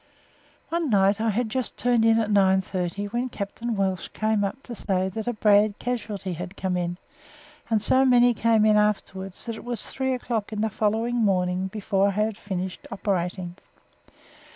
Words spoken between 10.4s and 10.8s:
in the